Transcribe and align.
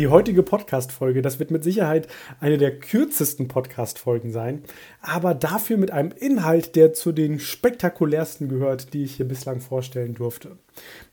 Die 0.00 0.08
heutige 0.08 0.42
Podcast-Folge, 0.42 1.20
das 1.20 1.40
wird 1.40 1.50
mit 1.50 1.62
Sicherheit 1.62 2.08
eine 2.40 2.56
der 2.56 2.78
kürzesten 2.78 3.48
Podcast-Folgen 3.48 4.32
sein, 4.32 4.62
aber 5.02 5.34
dafür 5.34 5.76
mit 5.76 5.90
einem 5.90 6.10
Inhalt, 6.10 6.74
der 6.74 6.94
zu 6.94 7.12
den 7.12 7.38
spektakulärsten 7.38 8.48
gehört, 8.48 8.94
die 8.94 9.04
ich 9.04 9.16
hier 9.16 9.28
bislang 9.28 9.60
vorstellen 9.60 10.14
durfte. 10.14 10.56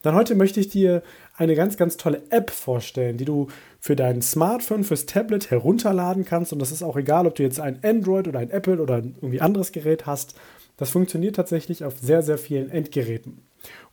Dann 0.04 0.16
heute 0.16 0.36
möchte 0.36 0.62
ich 0.62 0.70
dir 0.70 1.04
eine 1.36 1.56
ganz, 1.56 1.76
ganz 1.76 1.98
tolle 1.98 2.24
App 2.30 2.50
vorstellen, 2.50 3.18
die 3.18 3.26
du 3.26 3.48
für 3.82 3.98
dein 3.98 4.22
Smartphone, 4.22 4.86
fürs 4.86 5.06
Tablet 5.06 5.52
herunterladen 5.52 6.24
kannst. 6.24 6.54
Und 6.54 6.60
das 6.60 6.72
ist 6.72 6.82
auch 6.82 6.96
egal, 6.96 7.28
ob 7.28 7.36
du 7.36 7.44
jetzt 7.44 7.60
ein 7.60 7.84
Android 7.84 8.30
oder 8.30 8.40
ein 8.40 8.52
Apple 8.52 8.82
oder 8.82 8.96
ein 8.96 9.16
irgendwie 9.18 9.42
anderes 9.42 9.74
Gerät 9.74 10.06
hast. 10.06 10.36
Das 10.78 10.92
funktioniert 10.92 11.36
tatsächlich 11.36 11.84
auf 11.84 12.00
sehr, 12.00 12.22
sehr 12.22 12.38
vielen 12.38 12.70
Endgeräten. 12.70 13.42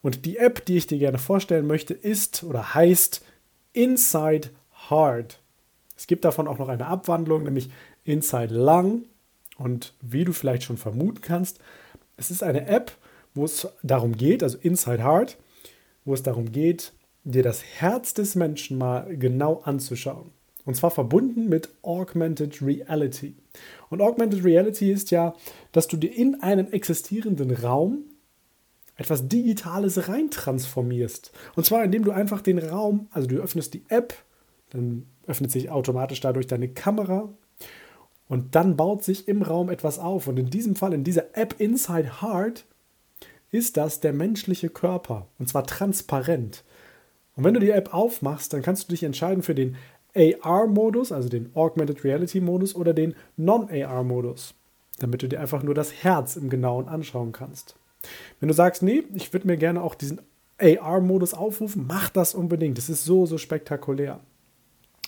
Und 0.02 0.24
die 0.24 0.36
App, 0.36 0.64
die 0.64 0.76
ich 0.76 0.86
dir 0.86 0.98
gerne 0.98 1.18
vorstellen 1.18 1.66
möchte, 1.66 1.94
ist 1.94 2.44
oder 2.44 2.76
heißt 2.76 3.24
Inside 3.72 4.50
Hard. 4.90 5.40
Es 5.96 6.06
gibt 6.06 6.24
davon 6.24 6.48
auch 6.48 6.58
noch 6.58 6.68
eine 6.68 6.86
Abwandlung, 6.86 7.44
nämlich 7.44 7.70
Inside 8.04 8.54
Lung. 8.54 9.04
Und 9.56 9.94
wie 10.00 10.24
du 10.24 10.32
vielleicht 10.32 10.64
schon 10.64 10.76
vermuten 10.76 11.20
kannst, 11.20 11.60
es 12.16 12.30
ist 12.30 12.42
eine 12.42 12.66
App, 12.66 12.92
wo 13.34 13.44
es 13.44 13.68
darum 13.82 14.16
geht, 14.16 14.42
also 14.42 14.58
Inside 14.60 15.02
Heart, 15.02 15.36
wo 16.04 16.14
es 16.14 16.22
darum 16.22 16.52
geht, 16.52 16.92
dir 17.24 17.42
das 17.42 17.62
Herz 17.62 18.14
des 18.14 18.34
Menschen 18.34 18.78
mal 18.78 19.16
genau 19.16 19.62
anzuschauen. 19.64 20.30
Und 20.64 20.76
zwar 20.76 20.90
verbunden 20.90 21.48
mit 21.48 21.68
Augmented 21.82 22.62
Reality. 22.62 23.34
Und 23.90 24.00
Augmented 24.00 24.44
Reality 24.44 24.92
ist 24.92 25.10
ja, 25.10 25.34
dass 25.72 25.88
du 25.88 25.96
dir 25.96 26.14
in 26.14 26.42
einen 26.42 26.72
existierenden 26.72 27.50
Raum 27.50 28.04
etwas 28.96 29.28
Digitales 29.28 30.08
reintransformierst. 30.08 31.32
Und 31.56 31.66
zwar 31.66 31.84
indem 31.84 32.04
du 32.04 32.12
einfach 32.12 32.40
den 32.40 32.58
Raum, 32.58 33.08
also 33.10 33.28
du 33.28 33.36
öffnest 33.36 33.74
die 33.74 33.84
App, 33.88 34.14
dann 34.74 35.06
öffnet 35.26 35.50
sich 35.50 35.70
automatisch 35.70 36.20
dadurch 36.20 36.46
deine 36.46 36.68
Kamera 36.68 37.28
und 38.28 38.54
dann 38.54 38.76
baut 38.76 39.04
sich 39.04 39.28
im 39.28 39.42
Raum 39.42 39.70
etwas 39.70 39.98
auf. 39.98 40.26
Und 40.26 40.38
in 40.38 40.50
diesem 40.50 40.76
Fall, 40.76 40.92
in 40.92 41.04
dieser 41.04 41.36
App 41.36 41.54
Inside 41.58 42.20
Heart, 42.20 42.64
ist 43.50 43.76
das 43.76 44.00
der 44.00 44.12
menschliche 44.12 44.68
Körper. 44.68 45.28
Und 45.38 45.48
zwar 45.48 45.64
transparent. 45.64 46.64
Und 47.36 47.44
wenn 47.44 47.54
du 47.54 47.60
die 47.60 47.70
App 47.70 47.94
aufmachst, 47.94 48.52
dann 48.52 48.62
kannst 48.62 48.84
du 48.84 48.92
dich 48.92 49.04
entscheiden 49.04 49.42
für 49.42 49.54
den 49.54 49.76
AR-Modus, 50.14 51.12
also 51.12 51.28
den 51.28 51.50
Augmented 51.54 52.04
Reality-Modus 52.04 52.74
oder 52.74 52.94
den 52.94 53.14
Non-AR-Modus, 53.36 54.54
damit 54.98 55.22
du 55.22 55.28
dir 55.28 55.40
einfach 55.40 55.62
nur 55.62 55.74
das 55.74 55.92
Herz 56.04 56.36
im 56.36 56.50
Genauen 56.50 56.88
anschauen 56.88 57.32
kannst. 57.32 57.76
Wenn 58.40 58.48
du 58.48 58.54
sagst, 58.54 58.82
nee, 58.82 59.04
ich 59.14 59.32
würde 59.32 59.46
mir 59.46 59.56
gerne 59.56 59.82
auch 59.82 59.94
diesen 59.94 60.20
AR-Modus 60.58 61.34
aufrufen, 61.34 61.86
mach 61.88 62.10
das 62.10 62.34
unbedingt. 62.34 62.78
Das 62.78 62.88
ist 62.88 63.04
so, 63.04 63.26
so 63.26 63.38
spektakulär. 63.38 64.20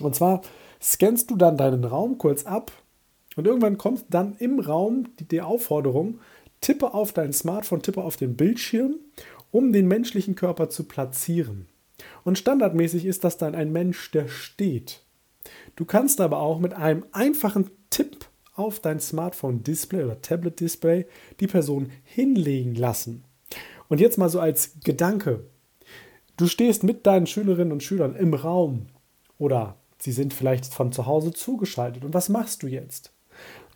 Und 0.01 0.15
zwar 0.15 0.43
scannst 0.81 1.31
du 1.31 1.37
dann 1.37 1.57
deinen 1.57 1.85
Raum 1.85 2.19
kurz 2.19 2.45
ab 2.45 2.73
und 3.37 3.47
irgendwann 3.47 3.79
kommt 3.79 4.05
dann 4.11 4.37
im 4.39 4.61
Raum 4.61 5.09
die, 5.19 5.25
die 5.25 5.41
Aufforderung, 5.41 6.21
tippe 6.61 6.95
auf 6.95 7.13
dein 7.13 7.33
Smartphone, 7.33 7.83
tippe 7.83 8.03
auf 8.03 8.17
den 8.17 8.37
Bildschirm, 8.37 8.97
um 9.51 9.73
den 9.73 9.87
menschlichen 9.89 10.35
Körper 10.35 10.69
zu 10.69 10.85
platzieren. 10.85 11.67
Und 12.25 12.39
standardmäßig 12.39 13.07
ist 13.07 13.25
das 13.25 13.39
dann 13.39 13.55
ein 13.55 13.73
Mensch, 13.73 14.11
der 14.11 14.29
steht. 14.29 15.03
Du 15.77 15.85
kannst 15.85 16.21
aber 16.21 16.41
auch 16.41 16.59
mit 16.59 16.75
einem 16.75 17.05
einfachen 17.13 17.71
Tipp 17.91 18.27
auf 18.55 18.81
dein 18.81 19.01
Smartphone-Display 19.01 20.05
oder 20.05 20.21
Tablet-Display 20.21 21.07
die 21.41 21.47
Person 21.47 21.91
hinlegen 22.03 22.75
lassen. 22.75 23.25
Und 23.89 24.01
jetzt 24.01 24.19
mal 24.19 24.29
so 24.29 24.41
als 24.41 24.81
Gedanke. 24.83 25.45
Du 26.37 26.47
stehst 26.47 26.83
mit 26.83 27.07
deinen 27.07 27.27
Schülerinnen 27.27 27.73
und 27.73 27.83
Schülern 27.83 28.17
im 28.17 28.35
Raum 28.35 28.87
oder 29.39 29.77
Sie 30.07 30.13
sind 30.13 30.33
vielleicht 30.33 30.67
von 30.67 30.93
zu 30.93 31.07
Hause 31.07 31.33
zugeschaltet. 31.33 32.05
Und 32.05 32.15
was 32.15 32.29
machst 32.29 32.63
du 32.63 32.69
jetzt? 32.69 33.11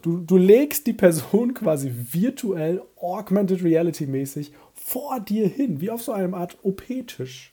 Du, 0.00 0.20
du 0.20 0.36
legst 0.36 0.86
die 0.86 0.92
Person 0.92 1.54
quasi 1.54 1.92
virtuell, 1.92 2.82
augmented 3.00 3.64
reality 3.64 4.06
mäßig 4.06 4.52
vor 4.72 5.18
dir 5.18 5.48
hin, 5.48 5.80
wie 5.80 5.90
auf 5.90 6.02
so 6.02 6.12
einem 6.12 6.34
Art 6.34 6.56
OP-Tisch. 6.62 7.52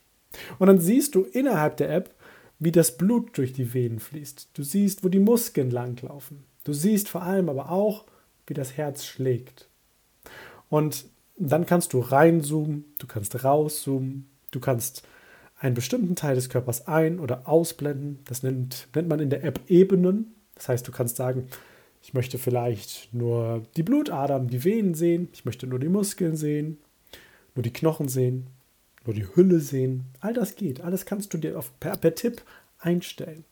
Und 0.60 0.68
dann 0.68 0.80
siehst 0.80 1.16
du 1.16 1.24
innerhalb 1.24 1.78
der 1.78 1.90
App, 1.90 2.14
wie 2.60 2.72
das 2.72 2.96
Blut 2.98 3.36
durch 3.40 3.52
die 3.52 3.74
Venen 3.74 4.00
fließt. 4.00 4.50
Du 4.54 4.62
siehst, 4.62 5.04
wo 5.04 5.10
die 5.10 5.18
Muskeln 5.18 5.72
langlaufen. 5.72 6.44
Du 6.64 6.72
siehst 6.72 7.10
vor 7.10 7.24
allem 7.24 7.50
aber 7.50 7.72
auch, 7.72 8.06
wie 8.46 8.54
das 8.54 8.78
Herz 8.78 9.06
schlägt. 9.06 9.70
Und 10.70 11.06
dann 11.36 11.66
kannst 11.66 11.94
du 11.94 12.00
reinzoomen, 12.00 12.86
du 13.00 13.08
kannst 13.08 13.44
rauszoomen, 13.44 14.30
du 14.52 14.60
kannst 14.60 15.02
einen 15.59 15.75
bestimmten 15.75 16.16
Teil 16.16 16.35
des 16.35 16.50
Körpers 16.50 16.88
ein- 16.88 17.19
oder 17.19 17.47
ausblenden. 17.47 18.19
Das 18.25 18.44
nennt, 18.44 18.88
nennt 18.94 19.07
man 19.07 19.19
in 19.19 19.29
der 19.29 19.44
App 19.44 19.59
Ebenen. 19.68 20.35
Das 20.56 20.69
heißt, 20.69 20.88
du 20.88 20.91
kannst 20.91 21.16
sagen, 21.16 21.47
ich 22.01 22.13
möchte 22.13 22.38
vielleicht 22.38 23.13
nur 23.13 23.63
die 23.75 23.84
Blutadern, 23.84 24.47
die 24.47 24.63
Venen 24.63 24.94
sehen, 24.94 25.29
ich 25.34 25.45
möchte 25.45 25.68
nur 25.68 25.79
die 25.79 25.90
Muskeln 25.90 26.35
sehen, 26.35 26.78
nur 27.56 27.63
die 27.63 27.73
Knochen 27.73 28.07
sehen, 28.07 28.47
nur 29.06 29.16
die 29.16 29.28
Hülle 29.35 29.59
sehen. 29.59 30.06
All 30.19 30.34
das 30.34 30.56
geht. 30.56 30.81
Alles 30.81 31.06
kannst 31.06 31.34
du 31.34 31.38
dir 31.38 31.57
auf, 31.57 31.78
per, 31.79 31.97
per 31.97 32.16
Tipp 32.16 32.44
einstellen. 32.79 33.44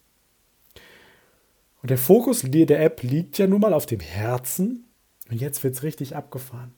Und 1.81 1.89
der 1.89 1.97
Fokus 1.97 2.41
der 2.43 2.81
App 2.81 3.03
liegt 3.03 3.37
ja 3.37 3.47
nun 3.47 3.61
mal 3.61 3.73
auf 3.73 3.85
dem 3.85 3.99
Herzen. 3.99 4.85
Und 5.29 5.41
jetzt 5.41 5.63
wird 5.63 5.75
es 5.75 5.83
richtig 5.83 6.15
abgefahren. 6.15 6.73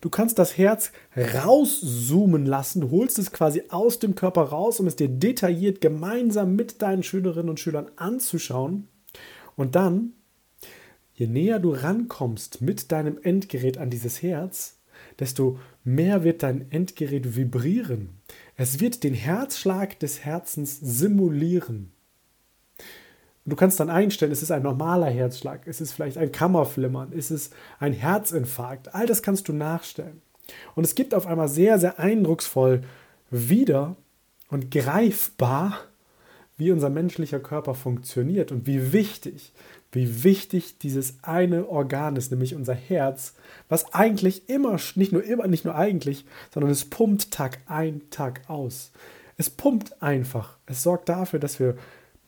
Du 0.00 0.10
kannst 0.10 0.38
das 0.38 0.56
Herz 0.56 0.92
rauszoomen 1.16 2.46
lassen, 2.46 2.90
holst 2.90 3.18
es 3.18 3.32
quasi 3.32 3.62
aus 3.68 3.98
dem 3.98 4.14
Körper 4.14 4.42
raus, 4.42 4.80
um 4.80 4.86
es 4.86 4.96
dir 4.96 5.08
detailliert 5.08 5.80
gemeinsam 5.80 6.54
mit 6.56 6.82
deinen 6.82 7.02
Schülerinnen 7.02 7.50
und 7.50 7.60
Schülern 7.60 7.90
anzuschauen. 7.96 8.88
Und 9.56 9.74
dann, 9.74 10.12
je 11.14 11.26
näher 11.26 11.58
du 11.58 11.72
rankommst 11.72 12.60
mit 12.62 12.92
deinem 12.92 13.18
Endgerät 13.22 13.78
an 13.78 13.90
dieses 13.90 14.22
Herz, 14.22 14.78
desto 15.18 15.58
mehr 15.84 16.24
wird 16.24 16.42
dein 16.42 16.70
Endgerät 16.70 17.36
vibrieren. 17.36 18.20
Es 18.56 18.80
wird 18.80 19.04
den 19.04 19.14
Herzschlag 19.14 19.98
des 19.98 20.24
Herzens 20.24 20.78
simulieren. 20.80 21.92
Du 23.48 23.56
kannst 23.56 23.80
dann 23.80 23.90
einstellen, 23.90 24.32
ist 24.32 24.42
es 24.42 24.50
ein 24.50 24.62
normaler 24.62 25.06
Herzschlag, 25.06 25.66
ist 25.66 25.80
es 25.80 25.92
vielleicht 25.92 26.18
ein 26.18 26.32
Kammerflimmern, 26.32 27.12
ist 27.12 27.30
es 27.30 27.50
ein 27.78 27.92
Herzinfarkt. 27.92 28.94
All 28.94 29.06
das 29.06 29.22
kannst 29.22 29.48
du 29.48 29.52
nachstellen. 29.52 30.20
Und 30.74 30.84
es 30.84 30.94
gibt 30.94 31.14
auf 31.14 31.26
einmal 31.26 31.48
sehr, 31.48 31.78
sehr 31.78 31.98
eindrucksvoll 31.98 32.82
wieder 33.30 33.96
und 34.50 34.70
greifbar, 34.70 35.78
wie 36.56 36.72
unser 36.72 36.90
menschlicher 36.90 37.38
Körper 37.38 37.74
funktioniert 37.74 38.50
und 38.50 38.66
wie 38.66 38.92
wichtig, 38.92 39.52
wie 39.92 40.24
wichtig 40.24 40.78
dieses 40.78 41.18
eine 41.22 41.68
Organ 41.68 42.16
ist, 42.16 42.30
nämlich 42.30 42.54
unser 42.54 42.74
Herz, 42.74 43.34
was 43.68 43.94
eigentlich 43.94 44.48
immer, 44.48 44.78
nicht 44.94 45.12
nur 45.12 45.24
immer, 45.24 45.46
nicht 45.46 45.64
nur 45.64 45.74
eigentlich, 45.74 46.24
sondern 46.52 46.70
es 46.70 46.84
pumpt 46.84 47.30
Tag 47.30 47.58
ein, 47.66 48.02
Tag 48.10 48.42
aus. 48.48 48.90
Es 49.36 49.48
pumpt 49.48 50.02
einfach. 50.02 50.58
Es 50.66 50.82
sorgt 50.82 51.08
dafür, 51.08 51.38
dass 51.38 51.60
wir 51.60 51.76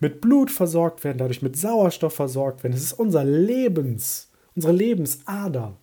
mit 0.00 0.20
Blut 0.20 0.50
versorgt 0.50 1.04
werden, 1.04 1.18
dadurch 1.18 1.42
mit 1.42 1.56
Sauerstoff 1.56 2.14
versorgt 2.14 2.64
werden. 2.64 2.74
Es 2.74 2.82
ist 2.82 2.94
unser 2.94 3.24
Lebens, 3.24 4.30
unsere 4.56 4.72
Lebensader. 4.72 5.76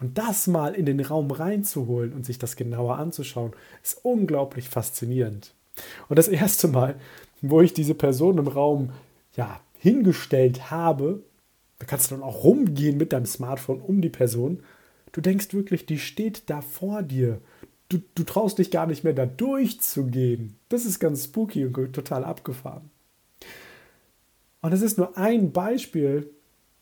Und 0.00 0.18
das 0.18 0.46
mal 0.48 0.74
in 0.74 0.86
den 0.86 1.00
Raum 1.00 1.30
reinzuholen 1.30 2.12
und 2.12 2.26
sich 2.26 2.38
das 2.38 2.56
genauer 2.56 2.98
anzuschauen, 2.98 3.52
ist 3.82 4.00
unglaublich 4.02 4.68
faszinierend. 4.68 5.54
Und 6.08 6.18
das 6.18 6.28
erste 6.28 6.68
Mal, 6.68 6.96
wo 7.42 7.60
ich 7.60 7.74
diese 7.74 7.94
Person 7.94 8.38
im 8.38 8.48
Raum 8.48 8.90
ja, 9.36 9.60
hingestellt 9.78 10.70
habe, 10.70 11.22
da 11.78 11.86
kannst 11.86 12.10
du 12.10 12.14
dann 12.14 12.24
auch 12.24 12.44
rumgehen 12.44 12.96
mit 12.96 13.12
deinem 13.12 13.26
Smartphone 13.26 13.80
um 13.80 14.00
die 14.00 14.08
Person, 14.08 14.62
du 15.12 15.20
denkst 15.20 15.52
wirklich, 15.52 15.86
die 15.86 15.98
steht 15.98 16.48
da 16.48 16.60
vor 16.60 17.02
dir. 17.02 17.40
Du, 17.88 17.98
du 18.14 18.24
traust 18.24 18.58
dich 18.58 18.70
gar 18.70 18.86
nicht 18.86 19.04
mehr 19.04 19.12
da 19.12 19.26
durchzugehen. 19.26 20.56
Das 20.70 20.86
ist 20.86 20.98
ganz 20.98 21.24
spooky 21.24 21.66
und 21.66 21.92
total 21.92 22.24
abgefahren. 22.24 22.90
Und 24.64 24.72
es 24.72 24.80
ist 24.80 24.96
nur 24.96 25.18
ein 25.18 25.52
Beispiel, 25.52 26.30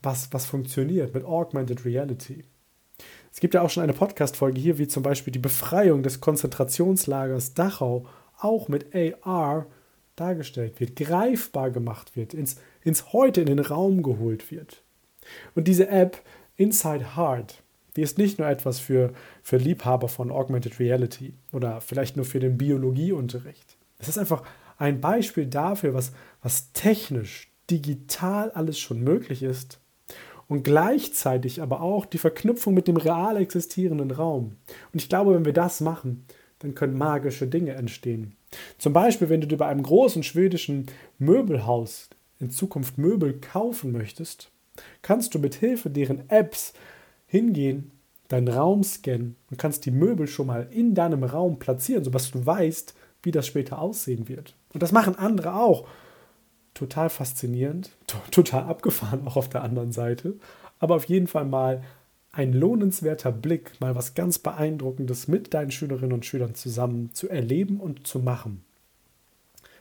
was, 0.02 0.32
was 0.32 0.46
funktioniert 0.46 1.14
mit 1.14 1.24
Augmented 1.24 1.84
Reality. 1.84 2.44
Es 3.32 3.40
gibt 3.40 3.54
ja 3.54 3.62
auch 3.62 3.70
schon 3.70 3.82
eine 3.82 3.92
Podcast-Folge 3.92 4.60
hier, 4.60 4.78
wie 4.78 4.86
zum 4.86 5.02
Beispiel 5.02 5.32
die 5.32 5.40
Befreiung 5.40 6.04
des 6.04 6.20
Konzentrationslagers 6.20 7.54
Dachau 7.54 8.06
auch 8.38 8.68
mit 8.68 8.94
AR 8.94 9.66
dargestellt 10.14 10.78
wird, 10.78 10.94
greifbar 10.94 11.72
gemacht 11.72 12.14
wird, 12.14 12.34
ins, 12.34 12.54
ins 12.82 13.12
Heute 13.12 13.40
in 13.40 13.48
den 13.48 13.58
Raum 13.58 14.04
geholt 14.04 14.52
wird. 14.52 14.84
Und 15.56 15.66
diese 15.66 15.88
App 15.88 16.22
Inside 16.54 17.16
Heart, 17.16 17.64
die 17.96 18.02
ist 18.02 18.16
nicht 18.16 18.38
nur 18.38 18.46
etwas 18.46 18.78
für, 18.78 19.12
für 19.42 19.56
Liebhaber 19.56 20.06
von 20.06 20.30
Augmented 20.30 20.78
Reality 20.78 21.34
oder 21.50 21.80
vielleicht 21.80 22.14
nur 22.14 22.26
für 22.26 22.38
den 22.38 22.58
Biologieunterricht. 22.58 23.76
Es 23.98 24.06
ist 24.08 24.18
einfach 24.18 24.44
ein 24.78 25.00
Beispiel 25.00 25.46
dafür, 25.46 25.94
was, 25.94 26.12
was 26.42 26.72
technisch, 26.74 27.51
digital 27.72 28.50
alles 28.50 28.78
schon 28.78 29.02
möglich 29.02 29.42
ist 29.42 29.80
und 30.48 30.62
gleichzeitig 30.62 31.62
aber 31.62 31.80
auch 31.80 32.04
die 32.04 32.18
Verknüpfung 32.18 32.74
mit 32.74 32.86
dem 32.86 32.98
real 32.98 33.38
existierenden 33.38 34.10
Raum. 34.10 34.56
Und 34.92 35.02
ich 35.02 35.08
glaube, 35.08 35.34
wenn 35.34 35.46
wir 35.46 35.54
das 35.54 35.80
machen, 35.80 36.26
dann 36.58 36.74
können 36.74 36.98
magische 36.98 37.46
Dinge 37.46 37.72
entstehen. 37.72 38.36
Zum 38.76 38.92
Beispiel, 38.92 39.30
wenn 39.30 39.40
du 39.40 39.46
dir 39.46 39.56
bei 39.56 39.66
einem 39.66 39.82
großen 39.82 40.22
schwedischen 40.22 40.86
Möbelhaus 41.18 42.10
in 42.38 42.50
Zukunft 42.50 42.98
Möbel 42.98 43.40
kaufen 43.40 43.92
möchtest, 43.92 44.50
kannst 45.00 45.34
du 45.34 45.38
mit 45.38 45.54
Hilfe 45.54 45.88
deren 45.88 46.28
Apps 46.28 46.74
hingehen, 47.26 47.90
deinen 48.28 48.48
Raum 48.48 48.82
scannen 48.82 49.36
und 49.50 49.58
kannst 49.58 49.86
die 49.86 49.90
Möbel 49.90 50.26
schon 50.26 50.46
mal 50.46 50.68
in 50.70 50.94
deinem 50.94 51.24
Raum 51.24 51.58
platzieren, 51.58 52.04
sodass 52.04 52.30
du 52.30 52.44
weißt, 52.44 52.94
wie 53.22 53.30
das 53.30 53.46
später 53.46 53.80
aussehen 53.80 54.28
wird. 54.28 54.54
Und 54.74 54.82
das 54.82 54.92
machen 54.92 55.16
andere 55.16 55.54
auch. 55.54 55.86
Total 56.74 57.10
faszinierend, 57.10 57.90
total 58.30 58.64
abgefahren 58.64 59.26
auch 59.26 59.36
auf 59.36 59.48
der 59.48 59.62
anderen 59.62 59.92
Seite, 59.92 60.34
aber 60.78 60.96
auf 60.96 61.04
jeden 61.04 61.26
Fall 61.26 61.44
mal 61.44 61.82
ein 62.32 62.54
lohnenswerter 62.54 63.30
Blick, 63.30 63.78
mal 63.80 63.94
was 63.94 64.14
ganz 64.14 64.38
Beeindruckendes 64.38 65.28
mit 65.28 65.52
deinen 65.52 65.70
Schülerinnen 65.70 66.14
und 66.14 66.24
Schülern 66.24 66.54
zusammen 66.54 67.10
zu 67.12 67.28
erleben 67.28 67.78
und 67.78 68.06
zu 68.06 68.20
machen. 68.20 68.64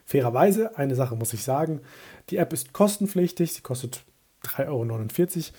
Fairerweise, 0.06 0.78
eine 0.78 0.96
Sache 0.96 1.16
muss 1.16 1.32
ich 1.32 1.44
sagen, 1.44 1.80
die 2.30 2.38
App 2.38 2.52
ist 2.52 2.74
kostenpflichtig, 2.74 3.54
sie 3.54 3.62
kostet 3.62 4.04
3,49 4.44 4.68
Euro. 4.68 5.56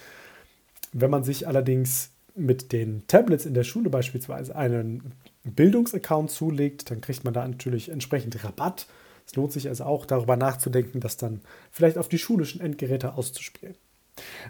Wenn 0.93 1.11
man 1.11 1.25
sich 1.25 1.49
allerdings 1.49 2.11
mit 2.35 2.73
den 2.73 3.07
Tablets 3.07 3.47
in 3.47 3.55
der 3.55 3.65
Schule 3.65 3.89
beispielsweise 3.89 4.55
einen 4.55 5.15
Bildungsaccount 5.45 6.31
zulegt, 6.31 6.91
dann 6.91 7.01
kriegt 7.01 7.25
man 7.25 7.33
da 7.33 7.47
natürlich 7.47 7.89
entsprechend 7.89 8.45
Rabatt. 8.45 8.87
Lohnt 9.35 9.53
sich 9.53 9.69
also 9.69 9.85
auch 9.85 10.05
darüber 10.05 10.37
nachzudenken, 10.37 11.01
das 11.01 11.17
dann 11.17 11.41
vielleicht 11.71 11.99
auf 11.99 12.09
die 12.09 12.19
schulischen 12.19 12.61
Endgeräte 12.61 13.15
auszuspielen. 13.15 13.77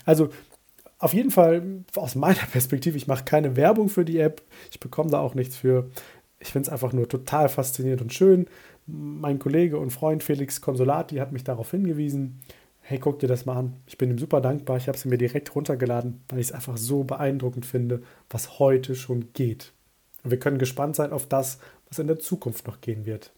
Also 0.04 0.30
auf 0.98 1.14
jeden 1.14 1.30
Fall 1.30 1.84
aus 1.96 2.14
meiner 2.14 2.46
Perspektive, 2.52 2.96
ich 2.96 3.06
mache 3.06 3.24
keine 3.24 3.56
Werbung 3.56 3.88
für 3.88 4.04
die 4.04 4.18
App, 4.18 4.42
ich 4.70 4.80
bekomme 4.80 5.10
da 5.10 5.20
auch 5.20 5.34
nichts 5.34 5.56
für. 5.56 5.90
Ich 6.38 6.52
finde 6.52 6.66
es 6.66 6.72
einfach 6.72 6.92
nur 6.92 7.08
total 7.08 7.48
faszinierend 7.48 8.02
und 8.02 8.12
schön. 8.12 8.46
Mein 8.86 9.38
Kollege 9.38 9.78
und 9.78 9.90
Freund 9.90 10.24
Felix 10.24 10.60
Consolati 10.60 11.16
hat 11.16 11.30
mich 11.32 11.44
darauf 11.44 11.70
hingewiesen. 11.70 12.40
Hey, 12.80 12.98
guck 12.98 13.20
dir 13.20 13.28
das 13.28 13.46
mal 13.46 13.56
an. 13.56 13.76
Ich 13.86 13.96
bin 13.96 14.10
ihm 14.10 14.18
super 14.18 14.40
dankbar. 14.40 14.76
Ich 14.76 14.88
habe 14.88 14.98
sie 14.98 15.08
mir 15.08 15.18
direkt 15.18 15.54
runtergeladen, 15.54 16.20
weil 16.28 16.40
ich 16.40 16.48
es 16.48 16.52
einfach 16.52 16.76
so 16.76 17.04
beeindruckend 17.04 17.64
finde, 17.64 18.02
was 18.28 18.58
heute 18.58 18.96
schon 18.96 19.32
geht. 19.34 19.72
Und 20.24 20.32
wir 20.32 20.38
können 20.40 20.58
gespannt 20.58 20.96
sein 20.96 21.12
auf 21.12 21.26
das, 21.26 21.58
was 21.88 22.00
in 22.00 22.08
der 22.08 22.18
Zukunft 22.18 22.66
noch 22.66 22.80
gehen 22.80 23.06
wird. 23.06 23.32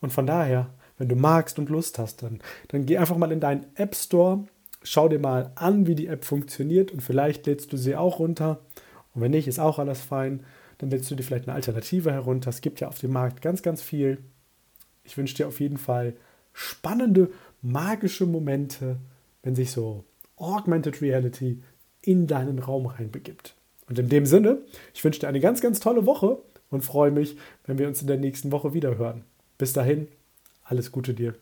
Und 0.00 0.12
von 0.12 0.26
daher, 0.26 0.70
wenn 0.98 1.08
du 1.08 1.16
magst 1.16 1.58
und 1.58 1.68
Lust 1.68 1.98
hast, 1.98 2.22
dann, 2.22 2.40
dann 2.68 2.86
geh 2.86 2.98
einfach 2.98 3.16
mal 3.16 3.32
in 3.32 3.40
deinen 3.40 3.66
App 3.74 3.94
Store 3.94 4.44
schau 4.82 5.08
dir 5.08 5.18
mal 5.18 5.52
an, 5.54 5.86
wie 5.86 5.94
die 5.94 6.06
App 6.06 6.24
funktioniert 6.24 6.90
und 6.90 7.02
vielleicht 7.02 7.46
lädst 7.46 7.72
du 7.72 7.76
sie 7.76 7.96
auch 7.96 8.18
runter. 8.18 8.60
Und 9.14 9.22
wenn 9.22 9.30
nicht, 9.30 9.48
ist 9.48 9.58
auch 9.58 9.78
alles 9.78 10.00
fein. 10.00 10.44
Dann 10.78 10.90
lädst 10.90 11.10
du 11.10 11.14
dir 11.14 11.22
vielleicht 11.22 11.48
eine 11.48 11.56
Alternative 11.56 12.12
herunter. 12.12 12.50
Es 12.50 12.60
gibt 12.60 12.80
ja 12.80 12.88
auf 12.88 12.98
dem 12.98 13.12
Markt 13.12 13.42
ganz, 13.42 13.62
ganz 13.62 13.82
viel. 13.82 14.18
Ich 15.04 15.16
wünsche 15.16 15.34
dir 15.34 15.48
auf 15.48 15.60
jeden 15.60 15.78
Fall 15.78 16.14
spannende, 16.52 17.30
magische 17.62 18.26
Momente, 18.26 18.96
wenn 19.42 19.56
sich 19.56 19.70
so 19.70 20.04
Augmented 20.36 21.02
Reality 21.02 21.62
in 22.02 22.26
deinen 22.26 22.58
Raum 22.58 22.86
reinbegibt. 22.86 23.54
Und 23.88 23.98
in 23.98 24.08
dem 24.08 24.26
Sinne, 24.26 24.58
ich 24.94 25.02
wünsche 25.02 25.20
dir 25.20 25.28
eine 25.28 25.40
ganz, 25.40 25.60
ganz 25.60 25.80
tolle 25.80 26.06
Woche 26.06 26.38
und 26.70 26.84
freue 26.84 27.10
mich, 27.10 27.36
wenn 27.66 27.78
wir 27.78 27.88
uns 27.88 28.00
in 28.00 28.06
der 28.06 28.18
nächsten 28.18 28.52
Woche 28.52 28.74
wieder 28.74 28.98
hören. 28.98 29.24
Bis 29.58 29.72
dahin, 29.72 30.08
alles 30.62 30.92
Gute 30.92 31.14
dir. 31.14 31.34